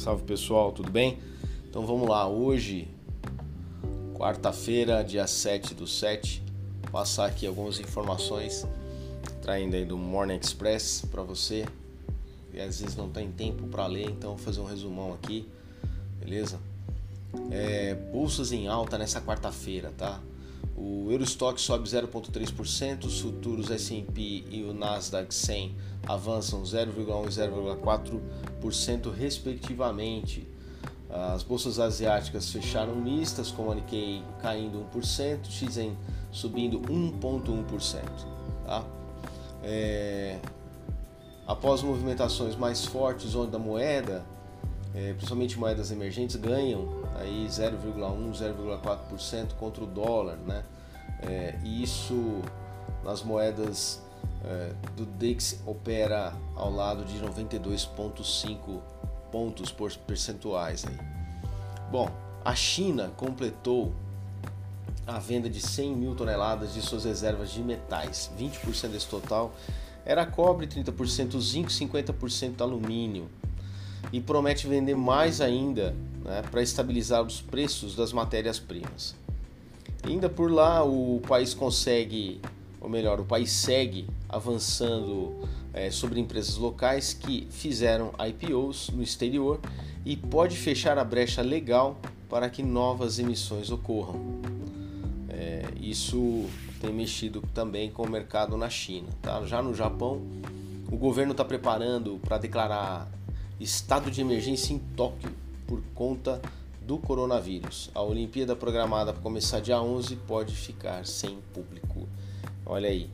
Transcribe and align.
Salve 0.00 0.22
pessoal, 0.22 0.72
tudo 0.72 0.90
bem? 0.90 1.18
Então 1.68 1.84
vamos 1.84 2.08
lá, 2.08 2.26
hoje, 2.26 2.88
quarta-feira, 4.14 5.04
dia 5.04 5.26
7 5.26 5.74
do 5.74 5.86
7, 5.86 6.42
passar 6.90 7.26
aqui 7.26 7.46
algumas 7.46 7.78
informações 7.78 8.66
traindo 9.42 9.76
aí 9.76 9.84
do 9.84 9.98
Morning 9.98 10.38
Express 10.42 11.04
para 11.10 11.22
você. 11.22 11.66
E 12.50 12.58
às 12.58 12.80
vezes 12.80 12.96
não 12.96 13.10
tem 13.10 13.30
tempo 13.30 13.66
para 13.66 13.86
ler, 13.86 14.08
então 14.08 14.30
vou 14.30 14.38
fazer 14.38 14.62
um 14.62 14.64
resumão 14.64 15.12
aqui, 15.12 15.46
beleza? 16.18 16.58
É, 17.50 17.94
bolsas 17.94 18.52
em 18.52 18.68
alta 18.68 18.96
nessa 18.96 19.20
quarta-feira, 19.20 19.92
tá? 19.98 20.18
O 20.82 21.12
Eurostock 21.12 21.60
sobe 21.60 21.86
0,3%, 21.86 23.04
os 23.04 23.20
futuros 23.20 23.70
S&P 23.70 24.44
e 24.50 24.64
o 24.66 24.72
Nasdaq 24.72 25.34
100 25.34 25.76
avançam 26.06 26.62
0,1 26.62 27.26
e 27.26 27.28
0,4% 27.28 29.12
respectivamente. 29.12 30.48
As 31.10 31.42
bolsas 31.42 31.78
asiáticas 31.78 32.50
fecharam 32.50 32.96
mistas, 32.96 33.50
com 33.50 33.70
a 33.70 33.74
Nikkei 33.74 34.22
caindo 34.40 34.86
1%, 34.94 35.50
Shenzhen 35.50 35.98
subindo 36.32 36.80
1,1%. 36.80 38.02
Tá? 38.64 38.82
É... 39.62 40.38
Após 41.46 41.82
movimentações 41.82 42.56
mais 42.56 42.86
fortes 42.86 43.34
onde 43.34 43.54
a 43.54 43.58
moeda, 43.58 44.24
é, 44.94 45.12
principalmente 45.12 45.58
moedas 45.58 45.90
emergentes, 45.90 46.36
ganham 46.36 46.99
aí 47.20 47.46
0,1, 47.46 48.32
0,4% 48.32 49.54
contra 49.54 49.84
o 49.84 49.86
dólar, 49.86 50.36
né? 50.36 50.64
É, 51.22 51.58
e 51.62 51.82
isso 51.82 52.40
nas 53.04 53.22
moedas 53.22 54.02
é, 54.44 54.72
do 54.96 55.04
DIX 55.04 55.60
opera 55.66 56.32
ao 56.56 56.70
lado 56.70 57.04
de 57.04 57.18
92,5 57.20 58.80
pontos 59.30 59.74
percentuais. 60.06 60.84
Aí. 60.86 60.98
Bom, 61.90 62.10
a 62.44 62.54
China 62.54 63.10
completou 63.16 63.92
a 65.06 65.18
venda 65.18 65.48
de 65.48 65.60
100 65.60 65.96
mil 65.96 66.14
toneladas 66.14 66.72
de 66.72 66.80
suas 66.80 67.04
reservas 67.04 67.50
de 67.50 67.62
metais, 67.62 68.30
20% 68.38 68.88
desse 68.88 69.06
total 69.06 69.52
era 70.04 70.24
cobre, 70.24 70.66
30% 70.66 71.38
zinco, 71.40 71.68
50% 71.68 72.60
alumínio 72.60 73.28
e 74.12 74.20
promete 74.20 74.66
vender 74.66 74.96
mais 74.96 75.40
ainda 75.40 75.94
né, 76.24 76.42
para 76.50 76.62
estabilizar 76.62 77.22
os 77.22 77.40
preços 77.40 77.94
das 77.94 78.12
matérias-primas. 78.12 79.14
Ainda 80.02 80.28
por 80.28 80.50
lá, 80.50 80.82
o 80.82 81.20
país 81.28 81.52
consegue, 81.52 82.40
ou 82.80 82.88
melhor, 82.88 83.20
o 83.20 83.24
país 83.24 83.50
segue 83.50 84.06
avançando 84.28 85.48
é, 85.72 85.90
sobre 85.90 86.18
empresas 86.18 86.56
locais 86.56 87.12
que 87.12 87.46
fizeram 87.50 88.12
IPOs 88.18 88.90
no 88.90 89.02
exterior 89.02 89.60
e 90.04 90.16
pode 90.16 90.56
fechar 90.56 90.98
a 90.98 91.04
brecha 91.04 91.42
legal 91.42 91.98
para 92.28 92.48
que 92.48 92.62
novas 92.62 93.18
emissões 93.18 93.70
ocorram. 93.70 94.40
É, 95.28 95.64
isso 95.80 96.46
tem 96.80 96.92
mexido 96.92 97.42
também 97.52 97.90
com 97.90 98.02
o 98.02 98.10
mercado 98.10 98.56
na 98.56 98.70
China. 98.70 99.08
Tá? 99.20 99.44
Já 99.44 99.60
no 99.60 99.74
Japão, 99.74 100.22
o 100.90 100.96
governo 100.96 101.32
está 101.32 101.44
preparando 101.44 102.18
para 102.24 102.38
declarar 102.38 103.08
estado 103.60 104.10
de 104.10 104.20
emergência 104.20 104.72
em 104.72 104.78
Tóquio 104.78 105.30
por 105.66 105.82
conta 105.94 106.40
do 106.80 106.98
coronavírus. 106.98 107.90
A 107.94 108.02
Olimpíada 108.02 108.56
programada 108.56 109.12
para 109.12 109.22
começar 109.22 109.60
dia 109.60 109.80
11 109.80 110.16
pode 110.16 110.56
ficar 110.56 111.06
sem 111.06 111.38
público. 111.52 112.08
Olha 112.64 112.88
aí, 112.88 113.10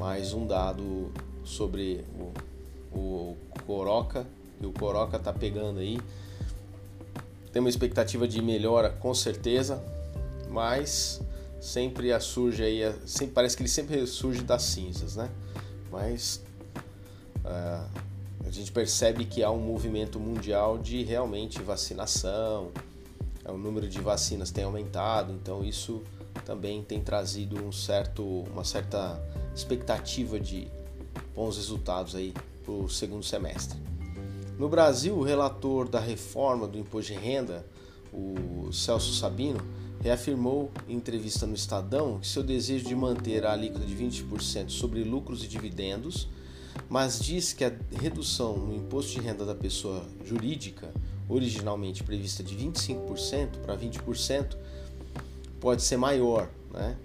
mais 0.00 0.32
um 0.32 0.46
dado 0.46 1.12
sobre 1.44 2.04
o, 2.18 2.96
o 2.98 3.36
Coroca, 3.66 4.26
e 4.60 4.66
o 4.66 4.72
Coroca 4.72 5.18
está 5.18 5.32
pegando 5.32 5.80
aí. 5.80 6.00
Tem 7.52 7.60
uma 7.60 7.68
expectativa 7.68 8.26
de 8.26 8.40
melhora 8.40 8.88
com 8.88 9.12
certeza, 9.12 9.82
mas 10.50 11.20
sempre 11.60 12.18
surge 12.18 12.62
aí, 12.62 12.80
sempre, 13.04 13.34
parece 13.34 13.56
que 13.56 13.62
ele 13.62 13.68
sempre 13.68 14.06
surge 14.06 14.42
das 14.42 14.62
cinzas, 14.62 15.16
né? 15.16 15.30
Mas 15.90 16.42
uh, 17.44 18.11
gente 18.54 18.70
percebe 18.70 19.24
que 19.24 19.42
há 19.42 19.50
um 19.50 19.60
movimento 19.60 20.20
mundial 20.20 20.78
de 20.78 21.02
realmente 21.02 21.62
vacinação, 21.62 22.70
o 23.44 23.56
número 23.56 23.88
de 23.88 24.00
vacinas 24.00 24.50
tem 24.50 24.64
aumentado, 24.64 25.32
então 25.32 25.64
isso 25.64 26.02
também 26.44 26.82
tem 26.82 27.00
trazido 27.00 27.62
um 27.62 27.72
certo, 27.72 28.22
uma 28.52 28.64
certa 28.64 29.20
expectativa 29.54 30.38
de 30.38 30.68
bons 31.34 31.56
resultados 31.56 32.14
aí 32.14 32.32
para 32.64 32.72
o 32.72 32.88
segundo 32.88 33.24
semestre. 33.24 33.78
No 34.58 34.68
Brasil, 34.68 35.14
o 35.16 35.22
relator 35.22 35.88
da 35.88 35.98
reforma 35.98 36.68
do 36.68 36.78
imposto 36.78 37.12
de 37.12 37.18
renda, 37.18 37.66
o 38.12 38.70
Celso 38.72 39.14
Sabino, 39.14 39.60
reafirmou 40.02 40.70
em 40.88 40.94
entrevista 40.94 41.46
no 41.46 41.54
Estadão 41.54 42.18
que 42.18 42.26
seu 42.26 42.42
desejo 42.42 42.86
de 42.86 42.94
manter 42.94 43.46
a 43.46 43.52
alíquota 43.52 43.84
de 43.84 43.94
20% 43.96 44.68
sobre 44.68 45.02
lucros 45.04 45.42
e 45.42 45.48
dividendos 45.48 46.28
mas 46.88 47.18
diz 47.18 47.52
que 47.52 47.64
a 47.64 47.72
redução 47.90 48.56
no 48.56 48.74
imposto 48.74 49.12
de 49.12 49.20
renda 49.20 49.44
da 49.44 49.54
pessoa 49.54 50.04
jurídica, 50.24 50.92
originalmente 51.28 52.02
prevista 52.02 52.42
de 52.42 52.56
25% 52.56 53.58
para 53.64 53.76
20%, 53.76 54.56
pode 55.60 55.82
ser 55.82 55.96
maior. 55.96 56.48
Né? 56.72 56.96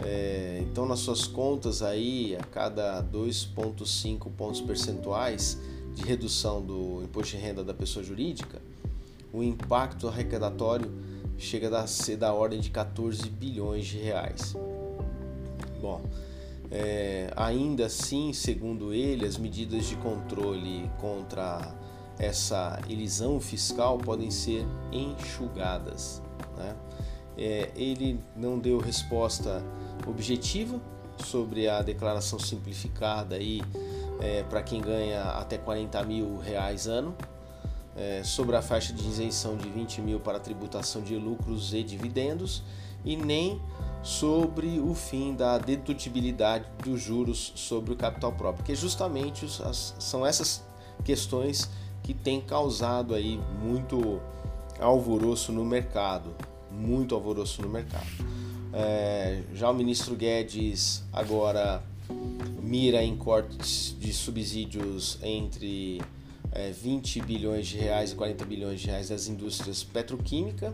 É, 0.00 0.62
então, 0.62 0.86
nas 0.86 1.00
suas 1.00 1.26
contas, 1.26 1.82
aí, 1.82 2.36
a 2.36 2.44
cada 2.44 3.02
2,5 3.02 4.30
pontos 4.36 4.60
percentuais 4.60 5.58
de 5.94 6.02
redução 6.02 6.60
do 6.60 7.02
imposto 7.02 7.36
de 7.36 7.42
renda 7.42 7.64
da 7.64 7.72
pessoa 7.72 8.04
jurídica, 8.04 8.60
o 9.32 9.42
impacto 9.42 10.08
arrecadatório 10.08 10.90
chega 11.38 11.78
a 11.78 11.86
ser 11.86 12.16
da 12.16 12.32
ordem 12.32 12.60
de 12.60 12.70
14 12.70 13.28
bilhões 13.28 13.86
de 13.86 13.98
reais. 13.98 14.54
Bom, 15.80 16.02
é, 16.70 17.32
ainda 17.36 17.86
assim, 17.86 18.32
segundo 18.32 18.92
ele, 18.92 19.24
as 19.24 19.36
medidas 19.36 19.86
de 19.86 19.96
controle 19.96 20.90
contra 20.98 21.74
essa 22.18 22.80
elisão 22.88 23.40
fiscal 23.40 23.98
podem 23.98 24.30
ser 24.30 24.66
enxugadas. 24.90 26.22
Né? 26.56 26.76
É, 27.36 27.70
ele 27.76 28.18
não 28.34 28.58
deu 28.58 28.78
resposta 28.78 29.62
objetiva 30.06 30.80
sobre 31.18 31.68
a 31.68 31.82
declaração 31.82 32.38
simplificada 32.38 33.36
aí 33.36 33.62
é, 34.20 34.42
para 34.44 34.62
quem 34.62 34.80
ganha 34.80 35.22
até 35.22 35.58
40 35.58 36.02
mil 36.04 36.38
reais 36.38 36.86
ano, 36.86 37.14
é, 37.94 38.22
sobre 38.22 38.56
a 38.56 38.62
faixa 38.62 38.92
de 38.92 39.06
isenção 39.06 39.56
de 39.56 39.68
20 39.68 40.00
mil 40.02 40.20
para 40.20 40.38
tributação 40.38 41.02
de 41.02 41.16
lucros 41.16 41.72
e 41.72 41.82
dividendos 41.82 42.62
e 43.04 43.16
nem 43.16 43.60
sobre 44.06 44.78
o 44.78 44.94
fim 44.94 45.34
da 45.34 45.58
dedutibilidade 45.58 46.64
dos 46.84 47.02
juros 47.02 47.52
sobre 47.56 47.92
o 47.92 47.96
capital 47.96 48.32
próprio, 48.32 48.64
que 48.64 48.72
justamente 48.76 49.44
as, 49.64 49.96
são 49.98 50.24
essas 50.24 50.64
questões 51.04 51.68
que 52.04 52.14
têm 52.14 52.40
causado 52.40 53.16
aí 53.16 53.36
muito 53.60 54.20
alvoroço 54.78 55.50
no 55.50 55.64
mercado, 55.64 56.36
muito 56.70 57.16
alvoroço 57.16 57.60
no 57.62 57.68
mercado. 57.68 58.06
É, 58.72 59.42
já 59.52 59.68
o 59.68 59.74
ministro 59.74 60.14
Guedes 60.14 61.02
agora 61.12 61.82
mira 62.62 63.02
em 63.02 63.16
cortes 63.16 63.96
de 63.98 64.12
subsídios 64.12 65.18
entre 65.20 66.00
é, 66.52 66.70
20 66.70 67.22
bilhões 67.22 67.66
de 67.66 67.76
reais 67.76 68.12
e 68.12 68.14
40 68.14 68.44
bilhões 68.44 68.80
de 68.80 68.86
reais 68.86 69.08
das 69.08 69.26
indústrias 69.26 69.82
petroquímica 69.82 70.72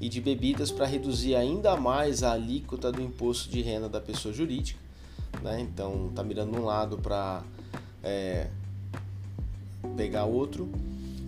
e 0.00 0.08
de 0.08 0.20
bebidas 0.20 0.70
para 0.70 0.86
reduzir 0.86 1.34
ainda 1.34 1.76
mais 1.76 2.22
a 2.22 2.32
alíquota 2.32 2.90
do 2.90 3.02
imposto 3.02 3.50
de 3.50 3.60
renda 3.60 3.88
da 3.88 4.00
pessoa 4.00 4.32
jurídica. 4.32 4.80
Né? 5.42 5.60
Então 5.60 6.08
está 6.08 6.22
mirando 6.22 6.56
um 6.56 6.64
lado 6.64 6.98
para 6.98 7.42
é, 8.02 8.48
pegar 9.96 10.24
outro. 10.24 10.70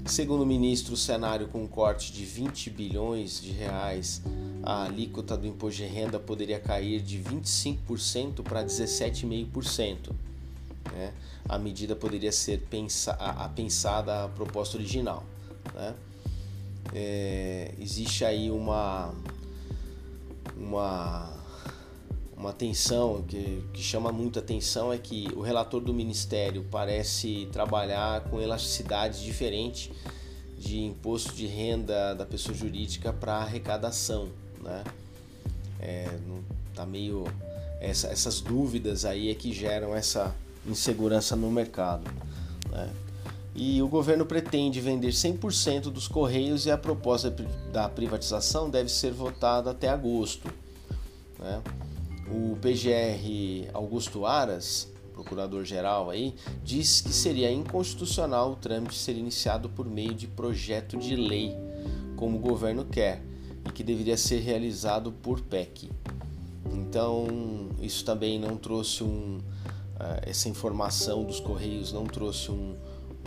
Segundo 0.06 0.42
o 0.42 0.46
ministro, 0.46 0.94
o 0.94 0.96
cenário 0.96 1.46
com 1.48 1.62
um 1.62 1.66
corte 1.69 2.12
de 2.12 2.24
20 2.24 2.70
bilhões 2.70 3.40
de 3.40 3.52
reais, 3.52 4.20
a 4.62 4.84
alíquota 4.84 5.36
do 5.36 5.46
imposto 5.46 5.82
de 5.82 5.86
renda 5.86 6.19
poderia 6.19 6.58
cair 6.58 7.00
de 7.00 7.19
25% 7.19 8.42
para 8.42 8.64
17,5%. 8.64 10.10
Né? 10.92 11.12
A 11.48 11.58
medida 11.58 11.94
poderia 11.94 12.32
ser 12.32 12.66
pensa 12.69 13.12
a, 13.12 13.48
pensada 13.48 14.24
a 14.24 14.28
proposta 14.28 14.76
original. 14.76 15.24
Né? 15.74 15.94
É, 16.94 17.72
existe 17.78 18.24
aí 18.24 18.50
uma 18.50 19.14
uma 20.56 21.42
uma 22.36 22.50
atenção 22.50 23.22
que, 23.22 23.64
que 23.72 23.82
chama 23.82 24.10
muita 24.10 24.40
atenção 24.40 24.92
é 24.92 24.98
que 24.98 25.28
o 25.36 25.40
relator 25.40 25.80
do 25.80 25.94
ministério 25.94 26.66
parece 26.70 27.48
trabalhar 27.52 28.22
com 28.24 28.40
elasticidade 28.40 29.24
diferente 29.24 29.92
de 30.58 30.80
imposto 30.80 31.32
de 31.34 31.46
renda 31.46 32.14
da 32.14 32.26
pessoa 32.26 32.54
jurídica 32.54 33.12
para 33.12 33.34
arrecadação, 33.36 34.28
né? 34.60 34.82
É, 35.80 36.08
tá 36.74 36.84
meio 36.84 37.24
essa, 37.80 38.08
essas 38.08 38.40
dúvidas 38.40 39.04
aí 39.04 39.30
é 39.30 39.34
que 39.34 39.52
geram 39.52 39.94
essa 39.94 40.34
insegurança 40.66 41.34
no 41.34 41.50
mercado, 41.50 42.08
né? 42.70 42.90
E 43.54 43.82
o 43.82 43.88
governo 43.88 44.25
pretende 44.25 44.81
vender 44.81 45.10
100% 45.10 45.82
dos 45.90 46.08
Correios 46.08 46.64
e 46.64 46.70
a 46.70 46.78
proposta 46.78 47.31
da 47.70 47.88
privatização 47.88 48.70
deve 48.70 48.88
ser 48.88 49.12
votada 49.12 49.70
até 49.70 49.88
agosto. 49.88 50.49
Né? 51.38 51.62
O 52.31 52.56
PGR 52.56 53.69
Augusto 53.75 54.25
Aras, 54.25 54.90
procurador-geral 55.12 56.08
aí, 56.08 56.34
diz 56.64 57.02
que 57.02 57.12
seria 57.12 57.52
inconstitucional 57.52 58.52
o 58.52 58.56
trâmite 58.56 58.94
ser 58.94 59.16
iniciado 59.16 59.69
por 59.69 59.87
meio 59.87 60.14
de 60.14 60.26
projeto 60.26 60.96
de 60.96 61.14
lei, 61.14 61.55
como 62.16 62.38
o 62.38 62.40
governo 62.40 62.87
quer, 62.87 63.22
e 63.66 63.70
que 63.70 63.84
deveria 63.84 64.16
ser 64.16 64.40
realizado 64.40 65.12
por 65.12 65.43
PEC. 65.43 65.90
Então, 66.72 67.69
isso 67.82 68.02
também 68.05 68.38
não 68.38 68.56
trouxe 68.56 69.05
um. 69.05 69.38
Uh, 69.38 70.20
essa 70.22 70.48
informação 70.48 71.22
dos 71.25 71.38
Correios 71.38 71.93
não 71.93 72.06
trouxe 72.06 72.50
um, 72.50 72.75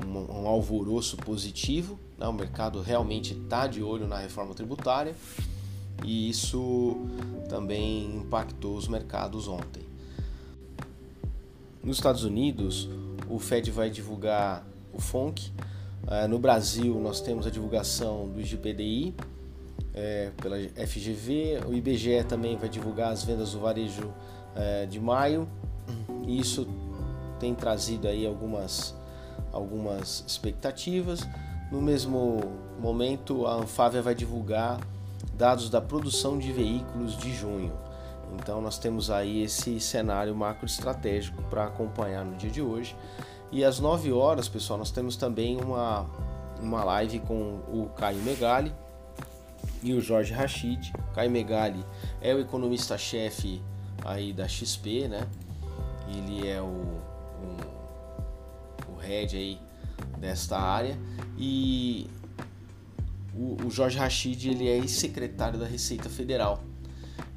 um, 0.03 0.41
um 0.41 0.47
alvoroço 0.47 1.17
positivo. 1.17 1.99
Né? 2.17 2.27
O 2.27 2.33
mercado 2.33 2.81
realmente 2.81 3.33
está 3.33 3.67
de 3.67 3.81
olho 3.83 4.07
na 4.07 4.17
reforma 4.17 4.53
tributária 4.53 5.15
e 6.03 6.29
isso 6.29 6.97
também 7.47 8.17
impactou 8.17 8.75
os 8.75 8.87
mercados 8.87 9.47
ontem. 9.47 9.83
Nos 11.83 11.97
Estados 11.97 12.23
Unidos, 12.23 12.89
o 13.29 13.37
Fed 13.37 13.69
vai 13.69 13.89
divulgar 13.89 14.65
o 14.93 14.99
FONC. 14.99 15.51
Uh, 16.03 16.27
no 16.27 16.39
Brasil, 16.39 16.99
nós 16.99 17.21
temos 17.21 17.45
a 17.47 17.49
divulgação 17.49 18.27
do 18.29 18.41
IGPDI 18.41 19.13
é, 19.93 20.31
pela 20.41 20.57
FGV. 20.87 21.61
O 21.67 21.73
IBGE 21.73 22.23
também 22.27 22.57
vai 22.57 22.69
divulgar 22.69 23.11
as 23.11 23.23
vendas 23.23 23.53
do 23.53 23.59
varejo 23.59 24.13
é, 24.55 24.85
de 24.85 24.99
maio. 24.99 25.47
E 26.27 26.39
isso 26.39 26.67
tem 27.39 27.55
trazido 27.55 28.07
aí 28.07 28.25
algumas 28.25 28.95
algumas 29.55 30.23
expectativas. 30.27 31.27
No 31.71 31.81
mesmo 31.81 32.41
momento, 32.79 33.47
a 33.47 33.53
Anfávia 33.53 34.01
vai 34.01 34.13
divulgar 34.13 34.79
dados 35.33 35.69
da 35.69 35.81
produção 35.81 36.37
de 36.37 36.51
veículos 36.51 37.17
de 37.17 37.33
junho. 37.33 37.71
Então 38.33 38.61
nós 38.61 38.77
temos 38.77 39.09
aí 39.09 39.43
esse 39.43 39.79
cenário 39.79 40.35
macroestratégico 40.35 41.41
para 41.43 41.65
acompanhar 41.65 42.25
no 42.25 42.35
dia 42.35 42.51
de 42.51 42.61
hoje. 42.61 42.95
E 43.51 43.63
às 43.63 43.79
9 43.79 44.11
horas, 44.11 44.49
pessoal, 44.49 44.77
nós 44.77 44.91
temos 44.91 45.15
também 45.15 45.57
uma, 45.57 46.05
uma 46.59 46.83
live 46.83 47.19
com 47.19 47.61
o 47.71 47.89
Caio 47.95 48.21
Megali 48.23 48.73
e 49.81 49.93
o 49.93 50.01
Jorge 50.01 50.33
Rachid. 50.33 50.91
Caio 51.13 51.31
Megali 51.31 51.85
é 52.21 52.33
o 52.33 52.39
economista-chefe 52.39 53.61
aí 54.03 54.33
da 54.33 54.47
XP, 54.47 55.07
né? 55.07 55.25
Ele 56.09 56.47
é 56.47 56.61
o, 56.61 56.65
o 56.65 57.74
head 59.05 59.37
aí 59.37 59.59
desta 60.19 60.59
área 60.59 60.97
e 61.37 62.07
o, 63.37 63.69
Jorge 63.69 63.97
Rachid 63.97 64.49
ele 64.49 64.67
é 64.67 64.77
ex-secretário 64.77 65.59
da 65.59 65.65
Receita 65.65 66.09
Federal 66.09 66.63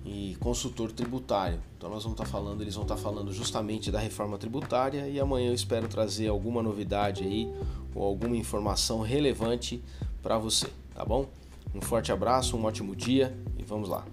e 0.05 0.37
consultor 0.41 0.93
tributário. 0.93 1.61
Então 1.77 1.91
nós 1.91 2.05
vamos 2.05 2.19
estar 2.19 2.31
falando, 2.31 2.63
eles 2.63 2.75
vão 2.75 2.85
estar 2.85 2.97
falando 2.97 3.33
justamente 3.33 3.91
da 3.91 3.99
reforma 3.99 4.39
tributária 4.39 5.09
e 5.09 5.19
amanhã 5.21 5.49
eu 5.49 5.55
espero 5.55 5.89
trazer 5.89 6.29
alguma 6.29 6.63
novidade 6.63 7.25
aí 7.25 7.53
ou 7.95 8.05
alguma 8.05 8.37
informação 8.37 9.01
relevante 9.01 9.83
para 10.23 10.39
você, 10.39 10.69
tá 10.95 11.05
bom? 11.05 11.27
Um 11.75 11.81
forte 11.81 12.11
abraço, 12.11 12.57
um 12.57 12.65
ótimo 12.65 12.97
dia 12.97 13.37
e 13.59 13.63
vamos 13.63 13.89
lá. 13.89 14.05